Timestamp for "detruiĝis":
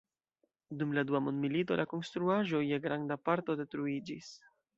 3.61-4.33